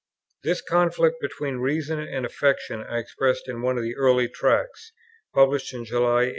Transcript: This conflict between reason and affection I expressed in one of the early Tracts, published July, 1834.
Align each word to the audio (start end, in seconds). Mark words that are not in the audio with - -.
This 0.43 0.63
conflict 0.63 1.17
between 1.21 1.57
reason 1.57 1.99
and 1.99 2.25
affection 2.25 2.79
I 2.81 2.97
expressed 2.97 3.47
in 3.47 3.61
one 3.61 3.77
of 3.77 3.83
the 3.83 3.95
early 3.97 4.27
Tracts, 4.27 4.93
published 5.31 5.67
July, 5.69 6.29
1834. 6.29 6.29